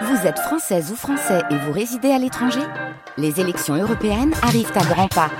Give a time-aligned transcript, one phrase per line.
[0.00, 2.62] Vous êtes française ou français et vous résidez à l'étranger
[3.18, 5.30] Les élections européennes arrivent à grands pas.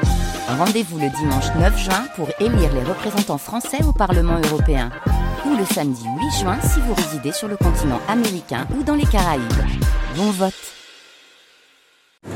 [0.47, 4.91] Rendez-vous le dimanche 9 juin pour élire les représentants français au Parlement européen.
[5.47, 9.07] Ou le samedi 8 juin si vous résidez sur le continent américain ou dans les
[9.07, 9.43] Caraïbes.
[10.17, 10.53] Bon vote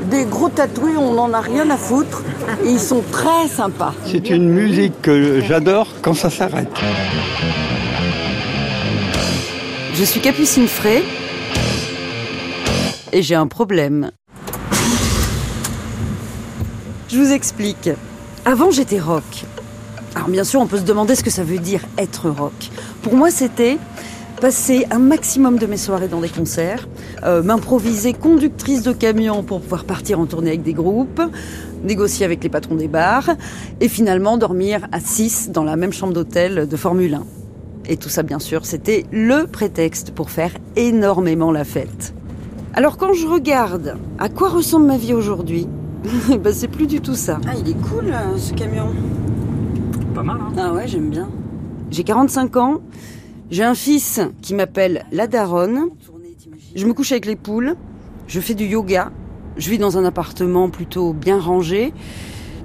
[0.05, 2.23] Des gros tatoués, on n'en a rien à foutre.
[2.63, 3.93] Et ils sont très sympas.
[4.05, 6.67] C'est une musique que j'adore quand ça s'arrête.
[9.93, 11.03] Je suis Capucine Frey
[13.11, 14.11] et j'ai un problème.
[17.09, 17.89] Je vous explique.
[18.45, 19.45] Avant, j'étais rock.
[20.15, 22.69] Alors bien sûr, on peut se demander ce que ça veut dire être rock.
[23.01, 23.77] Pour moi, c'était
[24.41, 26.87] passer un maximum de mes soirées dans des concerts,
[27.23, 31.21] euh, m'improviser conductrice de camion pour pouvoir partir en tournée avec des groupes,
[31.83, 33.29] négocier avec les patrons des bars,
[33.81, 37.25] et finalement dormir à 6 dans la même chambre d'hôtel de Formule 1.
[37.89, 42.13] Et tout ça, bien sûr, c'était le prétexte pour faire énormément la fête.
[42.77, 45.67] Alors quand je regarde à quoi ressemble ma vie aujourd'hui,
[46.29, 47.39] ben, c'est plus du tout ça.
[47.47, 48.93] Ah, il est cool euh, ce camion.
[50.13, 51.27] Pas mal, hein Ah ouais, j'aime bien.
[51.89, 52.81] J'ai 45 ans,
[53.49, 55.87] j'ai un fils qui m'appelle la daronne,
[56.75, 57.73] je me couche avec les poules,
[58.27, 59.11] je fais du yoga,
[59.57, 61.95] je vis dans un appartement plutôt bien rangé,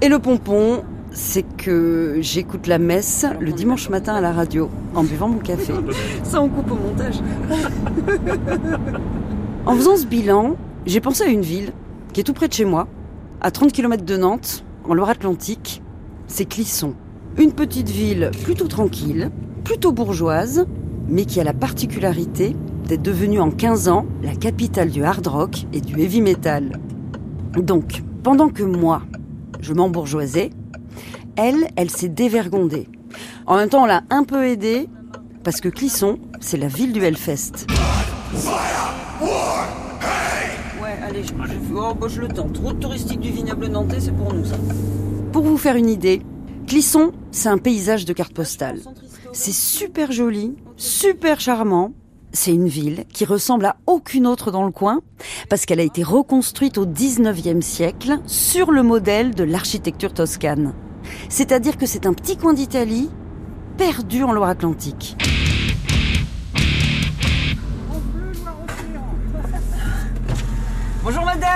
[0.03, 5.03] et le pompon, c'est que j'écoute la messe le dimanche matin à la radio en
[5.03, 5.73] buvant mon café.
[6.23, 7.15] Ça, on coupe au montage.
[9.65, 11.71] en faisant ce bilan, j'ai pensé à une ville
[12.11, 12.87] qui est tout près de chez moi,
[13.41, 15.81] à 30 km de Nantes, en Loire-Atlantique.
[16.27, 16.93] C'est Clisson.
[17.37, 19.31] Une petite ville plutôt tranquille,
[19.63, 20.65] plutôt bourgeoise,
[21.07, 22.55] mais qui a la particularité
[22.87, 26.79] d'être devenue en 15 ans la capitale du hard rock et du heavy metal.
[27.55, 29.03] Donc, pendant que moi,
[29.61, 30.51] je m'embourgeoisais,
[31.35, 32.87] elle, elle s'est dévergondée.
[33.45, 34.87] En même temps, on l'a un peu aidée
[35.43, 37.65] parce que Clisson, c'est la ville du Hellfest.
[41.13, 42.57] Allez, je, je- oh, bah, je le tente.
[42.57, 44.55] Route touristique du vignoble nantais, c'est pour nous ça.
[45.31, 46.21] Pour vous faire une idée,
[46.67, 48.79] Clisson, c'est un paysage de carte postale.
[49.31, 51.91] C'est super joli, super charmant.
[52.31, 55.01] C'est une ville qui ressemble à aucune autre dans le coin
[55.49, 60.73] parce qu'elle a été reconstruite au 19e siècle sur le modèle de l'architecture toscane.
[61.29, 63.09] C'est-à-dire que c'est un petit coin d'Italie
[63.77, 65.15] perdu en Loire-Atlantique.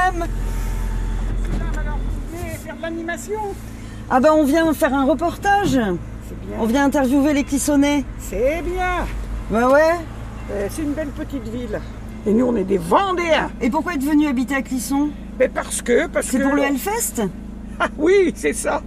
[0.07, 0.19] Bonjour
[1.75, 1.99] madame.
[2.63, 3.39] Faire de l'animation
[4.09, 5.79] Ah ben on vient faire un reportage.
[6.59, 9.05] On vient interviewer les Clissonnais C'est bien.
[9.51, 9.95] Bah ouais.
[10.51, 11.79] Euh, C'est une belle petite ville.
[12.25, 13.51] Et nous, on est des Vendéens.
[13.61, 15.09] Et pourquoi êtes venu habiter à Clisson?
[15.39, 16.07] Mais parce que...
[16.07, 16.43] parce C'est que...
[16.43, 17.27] pour le Hellfest?
[17.79, 18.81] Ah oui, c'est ça.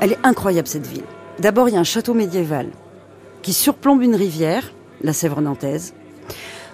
[0.00, 1.04] Elle est incroyable cette ville.
[1.38, 2.68] D'abord, il y a un château médiéval
[3.46, 5.94] qui surplombe une rivière, la Sèvre nantaise.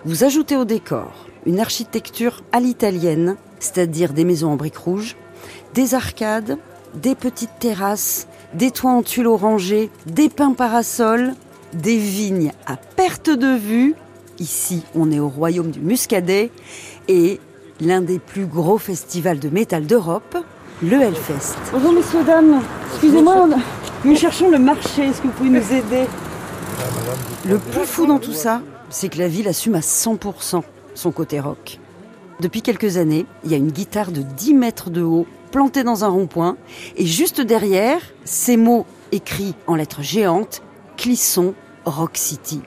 [0.06, 5.14] Vous ajoutez au décor une architecture à l'italienne, c'est-à-dire des maisons en briques rouges,
[5.74, 6.56] des arcades,
[6.94, 11.34] des petites terrasses, des toits en tuiles orangées, des pins parasols,
[11.74, 13.94] des vignes à perte de vue.
[14.38, 16.50] Ici, on est au royaume du Muscadet
[17.06, 17.38] et
[17.82, 20.38] l'un des plus gros festivals de métal d'Europe,
[20.82, 21.58] le Hellfest.
[21.70, 22.62] Bonjour messieurs, dames.
[22.92, 23.46] Excusez-moi,
[24.06, 25.02] nous cherchons le marché.
[25.02, 26.06] Est-ce que vous pouvez nous aider
[27.46, 30.62] Le plus fou dans tout ça, c'est que la ville assume à 100%
[30.94, 31.78] son côté rock.
[32.40, 36.04] Depuis quelques années, il y a une guitare de 10 mètres de haut plantée dans
[36.04, 36.56] un rond-point
[36.96, 40.62] et juste derrière, ces mots écrits en lettres géantes,
[40.96, 41.54] Clisson
[41.84, 42.60] Rock City.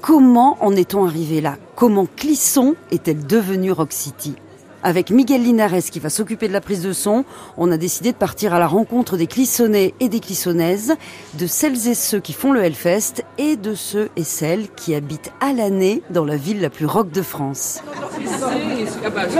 [0.00, 1.56] Comment en est-on arrivé là?
[1.74, 4.34] Comment Clisson est-elle devenue Rock City?
[4.82, 7.24] Avec Miguel Linares qui va s'occuper de la prise de son,
[7.56, 10.94] on a décidé de partir à la rencontre des Clissonnais et des Clissonnaises,
[11.34, 15.32] de celles et ceux qui font le Hellfest et de ceux et celles qui habitent
[15.40, 17.82] à l'année dans la ville la plus rock de France.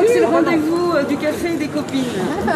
[0.07, 2.05] c'est le rendez-vous euh, du café des copines.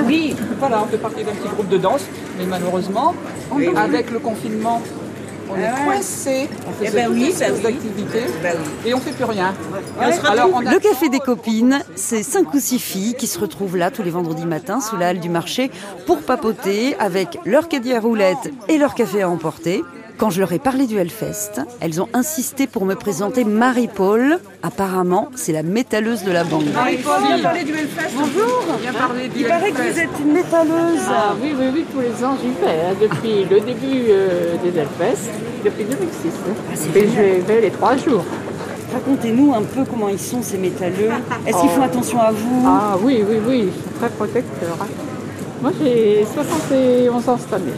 [0.06, 2.02] Oui, voilà, on fait partie d'un petit groupe de danse,
[2.38, 3.14] mais malheureusement,
[3.76, 4.82] avec le confinement,
[5.54, 6.48] on est coincé.
[6.66, 7.66] On faisait Eh ben oui, bah ces oui.
[7.66, 8.90] activités oui.
[8.90, 9.54] et on fait plus rien.
[10.12, 13.38] se Alors, on a- Le café des copines, c'est cinq ou six filles qui se
[13.38, 15.70] retrouvent là tous les vendredis matins sous la halle du marché
[16.06, 19.82] pour papoter avec leur caddie à roulettes et leur café à emporter.
[20.22, 24.38] Quand je leur ai parlé du Hellfest, elles ont insisté pour me présenter Marie-Paul.
[24.62, 26.66] Apparemment, c'est la métalleuse de la bande.
[26.72, 28.14] Marie-Paul, viens parler du Hellfest.
[28.16, 28.62] Bonjour.
[28.80, 31.00] Viens parler du Il paraît que vous êtes une métalleuse.
[31.08, 34.68] Ah oui, oui, oui, tous les ans j'y vais, hein, depuis le début euh, des
[34.78, 35.28] Hellfest,
[35.64, 36.28] depuis 2006.
[36.28, 36.74] hein.
[36.94, 38.24] Et je vais les trois jours.
[38.94, 41.10] Racontez-nous un peu comment ils sont ces métalleux.
[41.48, 42.64] Est-ce qu'ils font attention à vous?
[42.64, 44.76] Ah oui, oui, oui, ils sont très protecteurs.
[44.80, 44.86] hein.
[45.62, 47.72] Moi j'ai 71 ans cette année.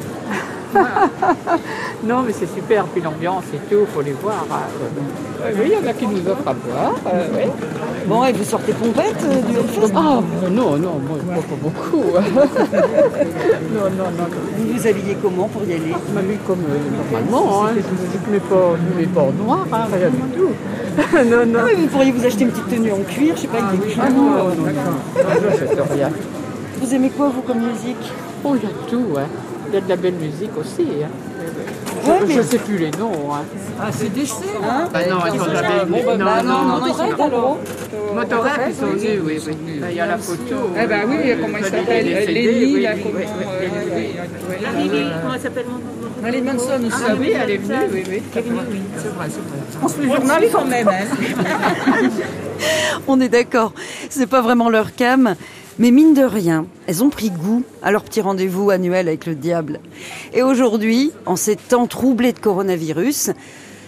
[2.04, 2.84] Non, mais c'est super.
[2.86, 4.44] Puis l'ambiance et tout, faut les voir.
[4.50, 6.94] Euh, Oui, il y en a qui nous offrent à boire.
[7.12, 7.50] euh, oui.
[8.06, 9.92] Bon, et vous sortez pompette euh, du Hellfest?
[9.96, 11.18] Ah, non, non, moi,
[11.48, 12.02] pas beaucoup.
[13.74, 14.26] non, non, non.
[14.58, 15.94] Vous vous habillez comment pour y aller?
[16.08, 16.76] Je m'habille comme euh,
[17.12, 17.64] normalement.
[17.64, 17.70] Hein.
[17.76, 20.50] Je ne mets pas, je mets pas en noir, hein, rien du tout.
[21.30, 21.60] non, non.
[21.66, 23.94] Ah vous pourriez vous acheter une petite tenue en cuir, je sais pas, avec des
[24.00, 26.10] Ah non, non, non, non, rien.
[26.80, 28.12] Vous aimez quoi, vous, comme musique?
[28.44, 29.26] Oh, il y a tout, hein.
[29.74, 30.86] Il y a de la belle musique aussi.
[31.02, 31.08] Hein.
[32.06, 33.34] Ouais, Je mais- ne sais plus les noms.
[33.34, 33.42] Hein.
[33.82, 34.84] Ah, c'est décès Hein?
[34.92, 36.04] Bah non, ils sont jamais venus.
[36.06, 36.78] bah, Non, bah, non, non, non.
[36.78, 37.58] non, ils sont pas alors
[38.14, 39.80] Motorhead, ils sont venus, oui, oui.
[39.90, 40.54] Il y a la photo.
[40.80, 43.18] Eh ben oui, comment il s'appelle oui, là, comment...
[45.22, 45.66] comment elle s'appelle
[46.22, 47.04] Marilyn Manson aussi.
[47.08, 48.22] Ah oui, elle est venue, oui, oui.
[48.32, 49.58] C'est vrai, c'est vrai.
[49.82, 52.08] On se fait le journal quand même, hein.
[53.08, 53.72] On est d'accord,
[54.08, 55.34] c'est pas vraiment leur cam.
[55.78, 59.34] Mais mine de rien, elles ont pris goût à leur petit rendez-vous annuel avec le
[59.34, 59.80] diable.
[60.32, 63.30] Et aujourd'hui, en ces temps troublés de coronavirus,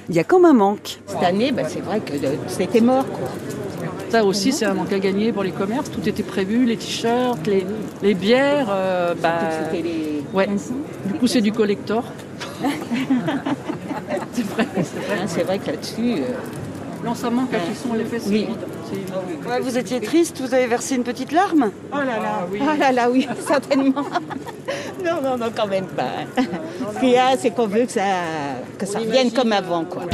[0.09, 0.99] il y a comme un manque.
[1.07, 3.07] Cette année, bah, c'est vrai que euh, c'était mort.
[3.07, 3.29] Quoi.
[4.09, 5.91] Ça aussi, c'est un manque à gagner pour les commerces.
[5.91, 7.65] Tout était prévu, les t-shirts, les,
[8.03, 8.69] les bières.
[8.71, 9.39] euh, bah,
[9.73, 10.23] les...
[10.35, 10.49] ouais.
[11.07, 12.05] Du coup, c'est du collector.
[14.33, 14.67] c'est vrai.
[14.77, 16.33] Hein, c'est vrai que là-dessus, euh,
[17.07, 18.25] Non, ça manque à qui sont les fesses.
[18.27, 18.49] Oui.
[19.49, 22.91] Ouais, vous étiez triste, vous avez versé une petite larme oh là là, ah là
[22.91, 24.03] là, oui, certainement.
[25.05, 26.43] non, non, non, quand même pas.
[26.95, 28.03] Ce qu'il y a, c'est qu'on veut que ça,
[28.77, 30.03] que ça revienne comme avant, quoi.
[30.03, 30.11] Ouais,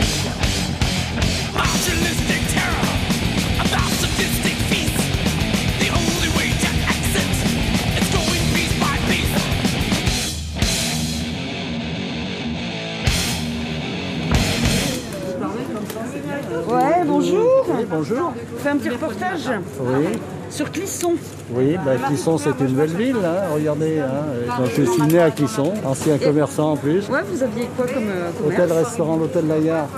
[17.23, 17.67] bonjour.
[17.91, 18.33] Bonjour.
[18.55, 20.19] On fait un petit reportage Oui,
[20.51, 21.15] sur Clisson.
[21.55, 24.01] oui bah, Clisson c'est une belle ville, hein, regardez.
[24.01, 24.59] Hein.
[24.59, 27.09] Donc, je suis né à Clisson, ancien commerçant en plus.
[27.09, 29.89] Ouais, vous aviez quoi comme euh, commerce Hôtel-restaurant, l'hôtel La Gare,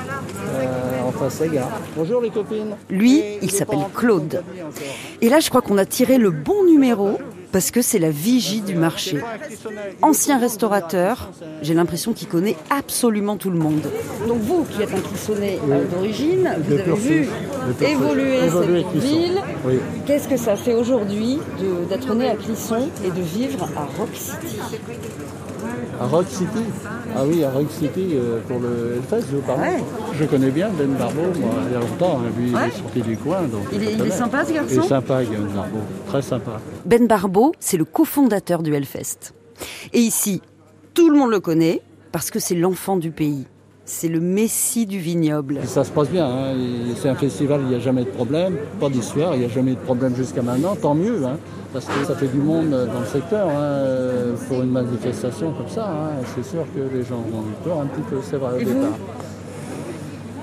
[0.55, 1.71] euh, en face à Gare.
[1.97, 2.77] Bonjour les copines.
[2.91, 4.43] Lui, il s'appelle Claude.
[5.21, 7.19] Et là, je crois qu'on a tiré le bon numéro
[7.55, 9.21] parce que c'est la vigie du marché.
[10.03, 11.31] Ancien restaurateur,
[11.63, 13.89] j'ai l'impression qu'il connaît absolument tout le monde.
[14.27, 17.29] Donc vous, qui êtes un Clissonnais euh, d'origine, vous avez vu.
[17.81, 19.07] Évoluer Évoluer cette Clisson.
[19.19, 19.41] ville.
[19.67, 19.75] Oui.
[20.07, 21.39] Qu'est-ce que ça fait aujourd'hui
[21.89, 24.59] d'être né à Clisson et de vivre à Rock City
[26.01, 26.47] À Rock City
[27.17, 29.61] Ah oui, à Rock City euh, pour le Hellfest, je vous parle.
[29.61, 29.83] Ouais.
[30.19, 32.21] Je connais bien Ben Barbeau, moi, il y a longtemps.
[32.25, 32.31] hein.
[32.37, 33.43] Lui, il est sorti du coin.
[33.43, 35.79] Donc Il est- il est sympa, ce garçon Il est sympa, Ben Barbeau.
[36.09, 36.61] Très sympa.
[36.85, 39.33] Ben Barbeau, c'est le cofondateur du Hellfest.
[39.93, 40.43] Et ici,
[40.95, 41.81] tout le monde le connaît
[42.13, 43.47] parce que c'est l'enfant du pays.
[43.87, 45.59] C'est le messie du vignoble.
[45.63, 46.27] Et ça se passe bien.
[46.27, 46.55] hein.
[46.97, 48.57] C'est un festival, il n'y a jamais de problème.
[48.81, 50.75] Pas d'histoire, il n'y a jamais eu de problème jusqu'à maintenant.
[50.75, 51.37] Tant mieux, hein,
[51.73, 53.47] parce que ça fait du monde dans le secteur.
[53.49, 55.87] hein, pour une manifestation comme ça,
[56.35, 58.99] c'est sûr que les gens ont eu peur un petit peu, c'est vrai, au départ.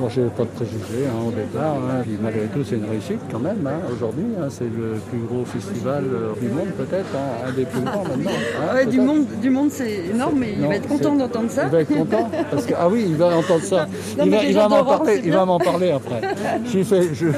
[0.01, 1.75] Moi, j'ai pas de préjugés hein, au départ.
[1.75, 2.01] hein.
[2.01, 3.67] Puis, malgré tout, c'est une réussite quand même.
[3.67, 3.81] hein.
[3.93, 7.81] Aujourd'hui, hein, c'est le plus gros festival euh, du monde, peut-être, hein, un des plus
[7.81, 8.31] grands maintenant.
[8.31, 11.51] hein, Ouais, du monde, du monde c'est énorme, mais il Non, va être content d'entendre
[11.51, 11.65] ça.
[11.65, 13.85] Il va être content parce que ah oui, il va entendre ça.
[14.17, 15.21] Non, il va, il m'en parler.
[15.23, 16.21] Il va m'en parler après.
[16.65, 17.13] J'ai fait.
[17.13, 17.27] Je...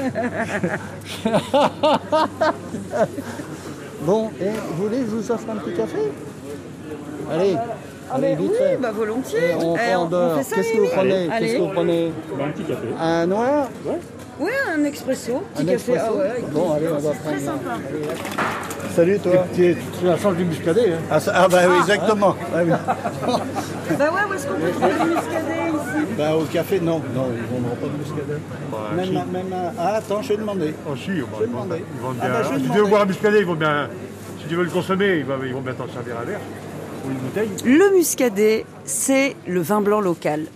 [4.06, 5.98] bon, et vous voulez que je vous offre un petit café?
[7.30, 7.56] Allez,
[8.14, 8.76] Ah, allez mais vite oui, fait.
[8.80, 9.38] bah volontiers.
[9.50, 10.36] Et on, Eh, prend on- on dehors.
[10.36, 11.28] fait ça, Qu'est-ce que vous prenez.
[11.38, 12.86] Qu'est-ce que vous prenez Un petit café.
[13.00, 13.68] Un noir
[14.40, 15.72] Ouais, un expresso, petit Un café.
[15.74, 17.36] expresso Ah ouais, avec Bon, allez, on va C'est prendre.
[17.36, 17.70] très sympa.
[18.94, 19.32] Salut toi.
[19.54, 20.92] Tu es la change du muscadet.
[20.92, 20.98] Hein.
[21.10, 22.36] Ah, ça- ah, bah oui, exactement.
[22.54, 22.70] Ah oui.
[23.98, 26.14] Bah ouais, où est-ce qu'on peut trouver du muscadet ici?
[26.16, 27.00] Bah, au café, non.
[27.14, 28.40] Non, ils vendront pas de muscadet.
[28.96, 30.74] même, un- même un- Ah, attends, je vais demander.
[30.88, 31.84] Oh si, bah, Je vais ils vont, demander.
[31.94, 32.34] ils vont Ah, bien.
[32.34, 33.88] bah, je vais si tu veux boire un muscadet, ils vont bien.
[34.40, 36.40] Si tu veux le consommer, ils vont, ils vont bien t'en servir un verre
[37.04, 37.50] ou une bouteille.
[37.64, 40.46] Le muscadet, c'est le vin blanc local.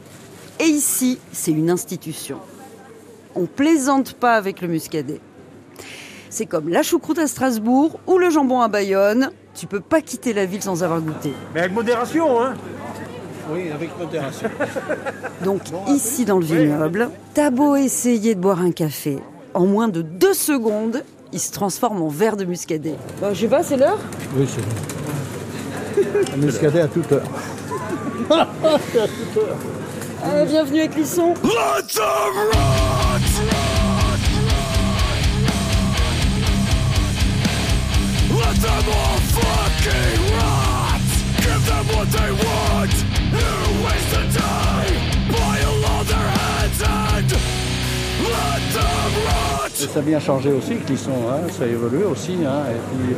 [0.61, 2.38] Et ici, c'est une institution.
[3.35, 5.21] On plaisante pas avec le muscadet.
[6.31, 9.31] C'est comme la choucroute à Strasbourg ou le jambon à Bayonne.
[9.55, 11.33] Tu peux pas quitter la ville sans avoir goûté.
[11.55, 12.55] Mais avec modération, hein
[13.52, 14.49] Oui, avec modération.
[15.45, 19.19] Donc ici dans le vignoble, t'as beau essayer de boire un café,
[19.55, 21.02] en moins de deux secondes,
[21.33, 22.95] il se transforme en verre de muscadet.
[23.21, 23.99] Bah, je sais pas, c'est l'heure
[24.37, 24.98] Oui, c'est vrai.
[26.33, 27.23] Un muscadet à toute heure.
[28.31, 29.57] à toute heure.
[30.25, 31.35] Euh, Bienvenue à Clisson.
[38.31, 41.00] Let them all fucking rot!
[41.43, 42.95] Give them what they want!
[43.33, 44.95] You waste the time!
[45.28, 47.33] Boil all their heads and
[48.23, 49.38] let them rot!
[49.87, 52.32] Ça a bien changé aussi, Clisson, hein, ça a évolué aussi.
[52.44, 52.62] hein.
[52.70, 53.14] et puis,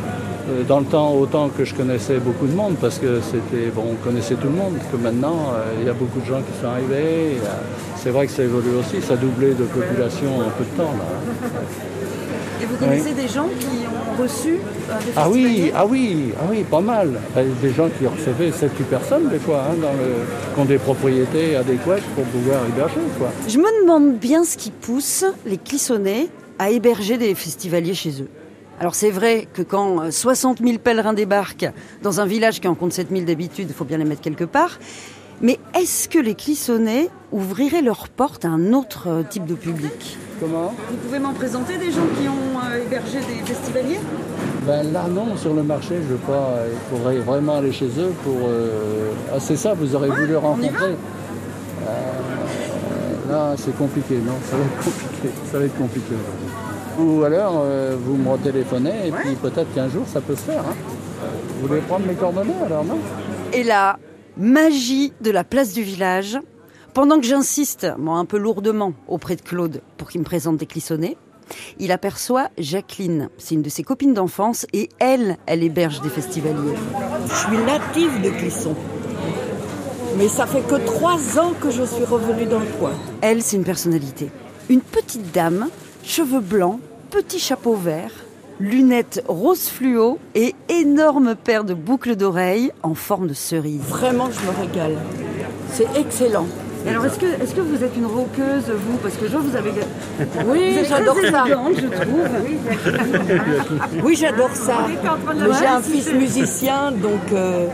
[0.51, 3.85] euh, dans le temps, autant que je connaissais beaucoup de monde, parce que c'était, bon,
[3.93, 6.61] on connaissait tout le monde, que maintenant, euh, il y a beaucoup de gens qui
[6.61, 7.39] sont arrivés.
[7.43, 7.49] euh,
[7.97, 10.93] c'est vrai que ça évolue aussi, ça a doublé de population en peu de temps.
[10.93, 11.61] Là, hein.
[12.63, 12.79] Et vous Oui.
[12.89, 16.81] connaissez des gens qui ont reçu euh, des Ah oui, ah oui, ah oui, pas
[16.81, 17.09] mal.
[17.39, 20.77] Euh, Des gens qui recevaient 7-8 personnes des fois, hein, dans le, qui ont des
[20.79, 23.01] propriétés adéquates pour pouvoir héberger.
[23.19, 23.29] Quoi.
[23.49, 26.29] Je me demande bien ce qui pousse les Clissonnais
[26.61, 28.29] à héberger des festivaliers chez eux.
[28.79, 31.71] Alors c'est vrai que quand euh, 60 000 pèlerins débarquent
[32.03, 34.45] dans un village qui en compte 7 000 d'habitude, il faut bien les mettre quelque
[34.45, 34.79] part.
[35.43, 40.19] Mais est-ce que les Clissonnais ouvriraient leurs portes à un autre euh, type de public?
[40.39, 40.75] Comment?
[40.91, 44.01] Vous pouvez m'en présenter des gens qui ont euh, hébergé des festivaliers?
[44.67, 46.33] Ben là non, sur le marché, je veux pas.
[46.59, 48.37] euh, Il faudrait vraiment aller chez eux pour.
[48.49, 50.95] euh, Ah c'est ça, vous aurez voulu rencontrer.
[51.89, 54.35] Euh, là c'est compliqué, non?
[54.51, 55.10] Ça va être compliqué.
[55.51, 56.15] Ça va être compliqué.
[56.99, 60.61] Ou alors euh, vous me retéléphonez et puis peut-être qu'un jour ça peut se faire.
[60.61, 60.75] hein.
[61.61, 62.99] Vous voulez prendre mes coordonnées alors non?
[63.53, 63.99] Et la
[64.37, 66.39] magie de la place du village,
[66.95, 70.67] pendant que j'insiste, moi un peu lourdement, auprès de Claude pour qu'il me présente des
[70.67, 71.17] clissonnés,
[71.79, 73.29] il aperçoit Jacqueline.
[73.39, 76.77] C'est une de ses copines d'enfance et elle, elle héberge des festivaliers.
[77.29, 78.75] Je suis native de Clisson.
[80.17, 82.91] Mais ça fait que trois ans que je suis revenue dans le coin.
[83.21, 84.31] Elle, c'est une personnalité.
[84.71, 85.67] Une petite dame,
[86.05, 86.79] cheveux blancs,
[87.11, 88.13] petit chapeau vert,
[88.61, 93.81] lunettes rose fluo et énorme paire de boucles d'oreilles en forme de cerise.
[93.89, 94.97] Vraiment, je me régale.
[95.73, 96.47] C'est excellent.
[96.87, 98.97] Et alors, est-ce que, est-ce que vous êtes une roqueuse, vous?
[98.99, 99.73] Parce que je vois, vous avez...
[100.47, 101.47] Oui, j'adore ça.
[101.47, 102.29] élégante, je trouve.
[104.05, 104.87] Oui, j'adore ça.
[105.59, 107.67] J'ai un fils musicien, donc euh,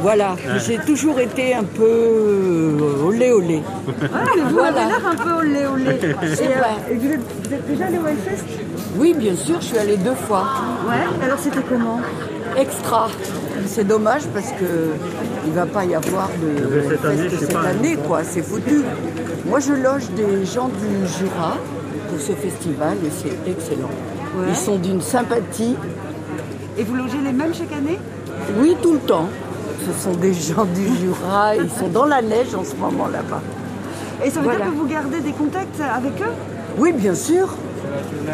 [0.00, 0.36] voilà.
[0.66, 3.62] J'ai toujours été un peu euh, olé olé.
[4.02, 4.68] Ah, mais vous Voilà.
[4.82, 5.84] avez l'air un peu olé olé.
[5.84, 8.44] Et, euh, et vous, êtes, vous êtes déjà allé au Hellfest?
[8.96, 10.44] Oui, bien sûr, je suis allée deux fois.
[10.88, 12.00] Ouais, alors c'était comment?
[12.56, 13.08] Extra.
[13.66, 14.94] C'est dommage parce que
[15.46, 17.60] il va pas y avoir de Cette année, cette pas.
[17.68, 18.20] année, quoi.
[18.24, 18.82] C'est foutu.
[19.46, 21.56] Moi, je loge des gens du Jura
[22.08, 23.90] pour ce festival et c'est excellent.
[24.36, 24.46] Ouais.
[24.50, 25.76] Ils sont d'une sympathie.
[26.78, 27.98] Et vous logez les mêmes chaque année?
[28.60, 29.28] Oui, tout le temps.
[29.86, 31.56] Ce sont des gens du Jura.
[31.56, 33.40] Ils sont dans la neige en ce moment là-bas.
[34.24, 34.64] Et ça veut Voilà.
[34.64, 36.32] dire que vous gardez des contacts avec eux?
[36.78, 37.48] Oui, bien sûr.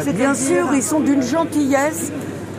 [0.01, 2.11] C'est Bien sûr, ils sont d'une gentillesse.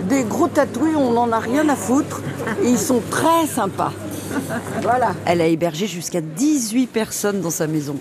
[0.08, 2.22] Des gros tatoués, on n'en a rien à foutre.
[2.62, 3.92] Et ils sont très sympas.
[4.82, 5.14] Voilà.
[5.24, 7.96] Elle a hébergé jusqu'à 18 personnes dans sa maison.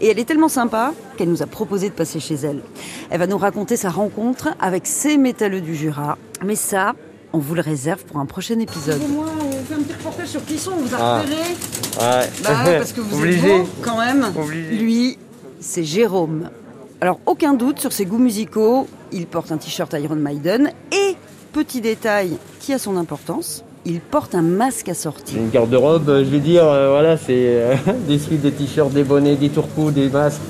[0.00, 2.60] Et elle est tellement sympa qu'elle nous a proposé de passer chez elle.
[3.10, 6.16] Elle va nous raconter sa rencontre avec ces métalleux du Jura.
[6.44, 6.94] Mais ça,
[7.32, 9.00] on vous le réserve pour un prochain épisode.
[9.72, 11.20] Fait un petit reportage sur Clisson, on vous a Ah.
[11.20, 11.36] repéré.
[11.40, 12.30] Ouais.
[12.44, 13.38] Bah ouais, parce que vous Obligé.
[13.54, 14.26] êtes beau quand même.
[14.36, 14.76] Obligé.
[14.76, 15.18] Lui,
[15.60, 16.50] c'est Jérôme.
[17.00, 18.86] Alors, aucun doute sur ses goûts musicaux.
[19.12, 20.70] Il porte un t-shirt Iron Maiden.
[20.92, 21.16] Et,
[21.52, 25.36] petit détail qui a son importance, il porte un masque assorti.
[25.36, 27.74] Une garde-robe, euh, je vais dire, euh, voilà, c'est euh,
[28.08, 30.40] des sweats, des t-shirts, des bonnets, des tourcous, des masques.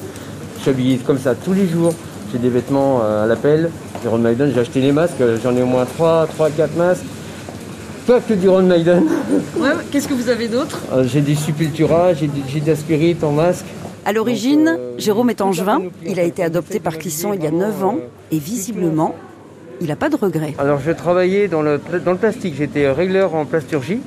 [0.57, 1.95] Je suis habillé comme ça tous les jours.
[2.33, 3.71] J'ai des vêtements euh, à l'appel.
[4.05, 5.15] Iron Maiden, j'ai acheté les masques,
[5.45, 7.05] j'en ai au moins 3, 3, 4 masques.
[8.07, 9.05] Pas que du Iron Maiden.
[9.59, 12.77] Ouais, Qu'est-ce que vous avez d'autre Euh, j'ai des Supultura, j'ai des- j'ai de la
[12.77, 13.65] Spirit en masque.
[14.05, 15.83] À l'origine, Jérôme est angevin.
[16.05, 17.99] Il a été adopté par Clisson il y a 9 ans.
[18.33, 19.15] Et visiblement,
[19.81, 20.55] il n'a pas de regrets.
[20.59, 24.01] Alors je travaillais dans le, dans le plastique, j'étais régleur en plasturgie.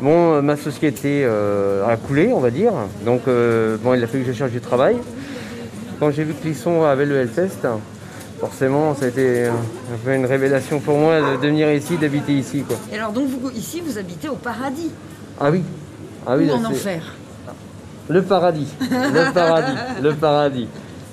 [0.00, 2.72] Bon, euh, ma société euh, a coulé, on va dire.
[3.06, 4.96] Donc euh, bon, il a fallu que je cherche du travail.
[6.00, 7.68] Quand j'ai vu que Clisson avait le Hellfest,
[8.42, 12.62] forcément, ça a été un peu une révélation pour moi de venir ici, d'habiter ici.
[12.66, 12.76] Quoi.
[12.92, 14.90] Et alors, donc, vous, ici, vous habitez au paradis
[15.40, 15.62] Ah oui,
[16.26, 17.02] ah oui ou là, en enfer?
[18.08, 20.68] Le paradis, le paradis, le paradis.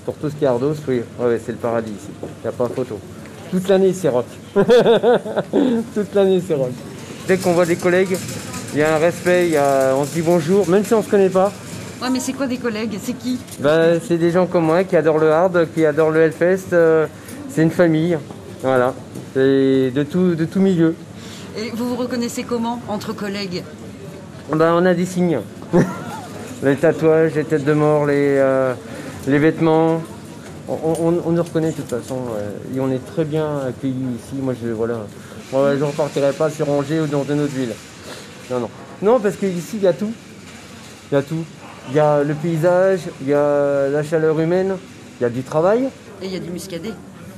[0.05, 2.09] Pour tout ce qui est Ardos, oui, ouais, c'est le paradis ici.
[2.23, 2.97] Il n'y a pas photo.
[3.51, 4.25] Toute l'année, c'est rock.
[5.93, 6.71] Toute l'année, c'est rock.
[7.27, 8.17] Dès qu'on voit des collègues,
[8.73, 10.99] il y a un respect, il y a- on se dit bonjour, même si on
[10.99, 11.51] ne se connaît pas.
[12.01, 12.97] Ouais, mais c'est quoi des collègues?
[13.01, 13.37] C'est qui?
[13.59, 16.71] Bah, c'est des gens comme moi qui adorent le hard, qui adorent le Hellfest.
[16.73, 17.07] euh,
[17.49, 18.17] c'est une famille.
[18.61, 18.93] Voilà.
[19.33, 20.95] C'est de tout, de tout milieu.
[21.57, 23.63] Et vous vous reconnaissez comment entre collègues?
[24.53, 25.39] Ben, on a des signes.
[26.63, 28.73] les tatouages, les têtes de mort, les, euh,
[29.27, 30.01] les vêtements.
[30.69, 32.17] On, on- on nous reconnaît de toute façon.
[32.75, 34.35] et on est très bien accueillis ici.
[34.41, 34.99] Moi, je voilà.
[35.51, 37.73] Moi, je ne repartirai pas sur Angers ou dans une autre ville.
[38.51, 38.69] Non, non.
[39.01, 40.11] Non, parce qu'ici, il y a tout.
[41.11, 41.43] Il y a tout.
[41.89, 44.75] Il y a le paysage, il y a la chaleur humaine,
[45.19, 45.89] il y a du travail.
[46.21, 46.93] Et il y a du muscadet.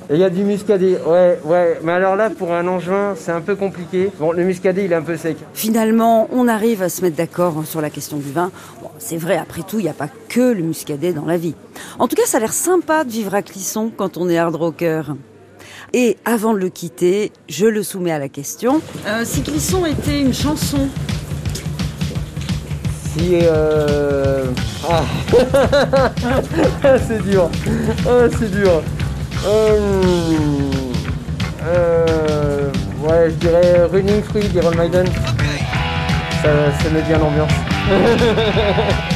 [0.10, 1.80] Et il y a du muscadet, ouais, ouais.
[1.84, 4.12] Mais alors là, pour un angevin, c'est un peu compliqué.
[4.20, 5.38] Bon, le muscadet, il est un peu sec.
[5.54, 8.52] Finalement, on arrive à se mettre d'accord sur la question du vin.
[8.82, 11.56] Bon, c'est vrai, après tout, il n'y a pas que le muscadet dans la vie.
[11.98, 14.56] En tout cas, ça a l'air sympa de vivre à Clisson quand on est hard
[14.56, 15.04] rocker.
[15.94, 18.82] Et avant de le quitter, je le soumets à la question.
[19.08, 20.90] Euh, si Clisson était une chanson,
[23.18, 24.46] Si, euh...
[24.90, 25.04] Ah,
[27.08, 27.50] c'est dur.
[28.08, 28.82] Ah, c'est dur.
[29.46, 30.12] Euh...
[31.66, 32.70] euh,
[33.04, 35.08] Ouais, je dirais Running Free d'Iron Maiden.
[36.42, 36.50] Ça,
[36.82, 37.52] ça met bien l'ambiance.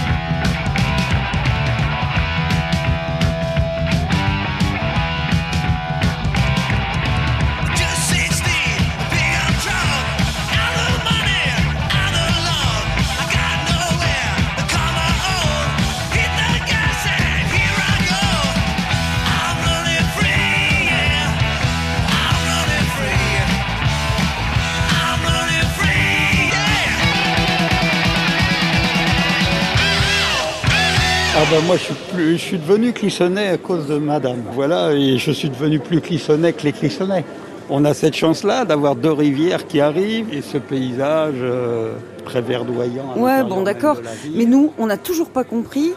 [31.55, 34.43] ben moi je suis, plus, je suis devenu clissonnais à cause de madame.
[34.51, 37.23] Voilà, et je suis devenu plus clissonnais que les clissonnais.
[37.69, 41.93] On a cette chance-là d'avoir deux rivières qui arrivent et ce paysage euh,
[42.25, 43.13] très verdoyant.
[43.15, 44.01] à Ouais, bon, d'accord.
[44.35, 45.93] Mais nous, on n'a toujours pas compris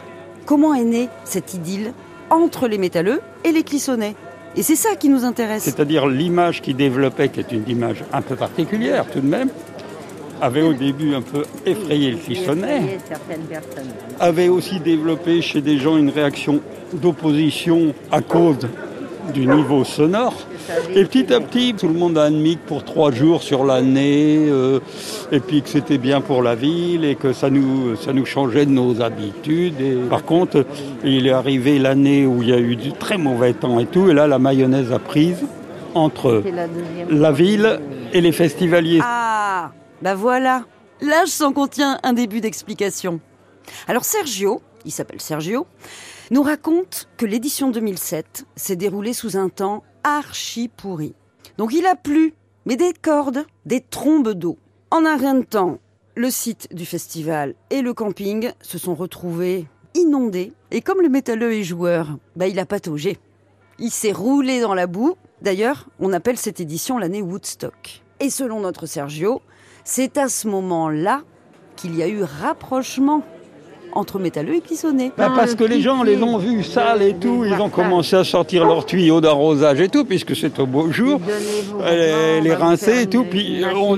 [0.46, 1.92] comment est née cette idylle
[2.30, 4.14] entre les métalleux et les clissonnais.
[4.54, 5.64] Et c'est ça qui nous intéresse.
[5.64, 9.48] C'est-à-dire l'image qui développait, qui est une image un peu particulière tout de même,
[10.40, 12.64] avait au début un peu effrayé le personnes.
[14.20, 16.60] avait aussi développé chez des gens une réaction
[16.92, 18.68] d'opposition à cause
[19.32, 20.34] du niveau sonore.
[20.94, 24.46] Et petit à petit, tout le monde a admis que pour trois jours sur l'année,
[24.48, 24.80] euh,
[25.32, 28.66] et puis que c'était bien pour la ville, et que ça nous, ça nous changeait
[28.66, 29.80] de nos habitudes.
[29.80, 30.64] Et par contre,
[31.04, 34.10] il est arrivé l'année où il y a eu du très mauvais temps et tout,
[34.10, 35.44] et là, la mayonnaise a prise
[35.94, 36.42] entre
[37.10, 37.80] la ville
[38.12, 39.00] et les festivaliers.
[39.02, 39.17] Ah,
[40.02, 40.64] bah voilà.
[41.00, 43.20] Là, je sens qu'on tient un début d'explication.
[43.86, 45.66] Alors Sergio, il s'appelle Sergio,
[46.30, 51.14] nous raconte que l'édition 2007 s'est déroulée sous un temps archi pourri.
[51.56, 52.34] Donc il a plu,
[52.66, 54.58] mais des cordes, des trombes d'eau.
[54.90, 55.78] En un rien de temps,
[56.14, 60.52] le site du festival et le camping se sont retrouvés inondés.
[60.70, 63.18] Et comme le métalleux est joueur, bah il a pataugé.
[63.78, 65.16] Il s'est roulé dans la boue.
[65.42, 68.02] D'ailleurs, on appelle cette édition l'année Woodstock.
[68.20, 69.40] Et selon notre Sergio,
[69.90, 71.22] c'est à ce moment-là
[71.76, 73.22] qu'il y a eu rapprochement
[73.94, 75.12] entre métalleux et clissonnés.
[75.16, 78.22] Bah, parce que les gens les ont vus sales et tout, ils ont commencé à
[78.22, 81.18] sortir leurs tuyaux d'arrosage et tout, puisque c'est au beau jour,
[81.86, 83.96] les, les rincer et tout, puis on-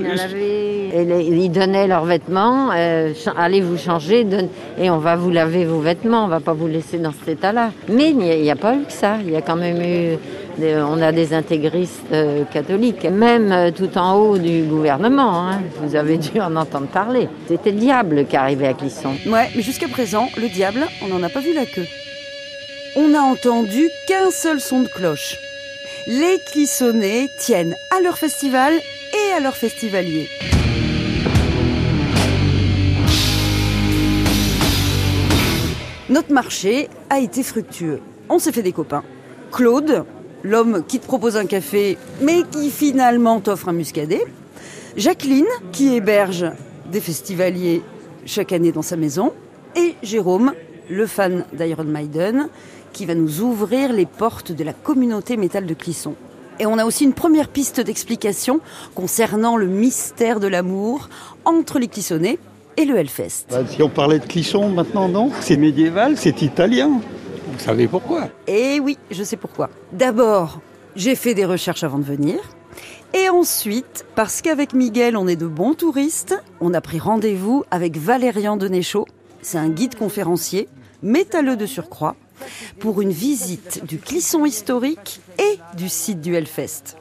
[0.93, 4.47] Et les- ils donnaient leurs vêtements, euh, allez vous changer, donne-
[4.79, 7.71] et on va vous laver vos vêtements, on va pas vous laisser dans cet état-là.
[7.89, 9.55] Mais il n'y a, il y a pas eu que ça, il y a quand
[9.57, 10.17] même eu,
[10.59, 15.61] on a des intégristes euh, catholiques, même euh, tout en haut du gouvernement, hein.
[15.81, 17.27] vous avez dû en entendre parler.
[17.47, 19.15] C'était le diable qui arrivait à Clisson.
[19.27, 21.87] Ouais, mais jusqu'à présent, le diable, on n'en a pas vu la queue.
[22.95, 25.37] On n'a entendu qu'un seul son de cloche.
[26.07, 30.27] Les clissonnés tiennent à leur festival et à leur festivalier.
[36.09, 38.01] Notre marché a été fructueux.
[38.27, 39.03] On s'est fait des copains.
[39.51, 40.03] Claude,
[40.43, 44.23] l'homme qui te propose un café, mais qui finalement t'offre un muscadet.
[44.97, 46.45] Jacqueline, qui héberge
[46.91, 47.81] des festivaliers
[48.25, 49.33] chaque année dans sa maison.
[49.75, 50.53] Et Jérôme,
[50.89, 52.49] le fan d'Iron Maiden,
[52.91, 56.15] qui va nous ouvrir les portes de la communauté métal de Clisson.
[56.59, 58.59] Et on a aussi une première piste d'explication
[58.93, 61.09] concernant le mystère de l'amour
[61.45, 62.37] entre les Clissonnais
[62.77, 63.45] et le Hellfest.
[63.49, 65.31] Bah, si on parlait de Clisson maintenant, non?
[65.39, 67.01] C'est médiéval, c'est italien.
[67.61, 69.69] Savez pourquoi Et oui, je sais pourquoi.
[69.91, 70.61] D'abord,
[70.95, 72.39] j'ai fait des recherches avant de venir.
[73.13, 77.97] Et ensuite, parce qu'avec Miguel, on est de bons touristes, on a pris rendez-vous avec
[77.97, 79.05] Valérian Denéchaud.
[79.43, 80.69] C'est un guide conférencier,
[81.03, 82.15] métalleux de surcroît,
[82.79, 86.97] pour une visite du Clisson historique et du site du Hellfest.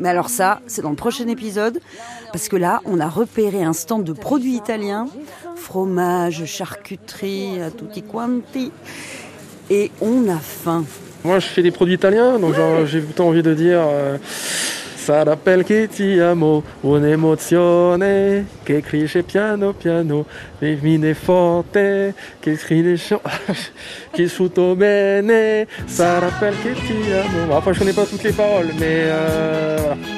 [0.00, 1.80] Mais alors ça, c'est dans le prochain épisode,
[2.32, 5.06] parce que là, on a repéré un stand de produits italiens,
[5.54, 8.72] fromage, charcuterie, à tutti quanti,
[9.70, 10.84] et on a faim.
[11.24, 12.54] Moi, je fais des produits italiens, donc
[12.86, 14.16] j'ai plutôt envie de dire euh,
[15.08, 20.26] Ça rappelle che ti amo, un'emozione che cresce piano piano,
[20.58, 22.98] le mine forte, che scrive
[24.12, 27.46] che tutto bene, ça rappelle che ti amo.
[27.46, 30.17] Bon, après, je connais pas toutes les paroles, mais euh, voilà.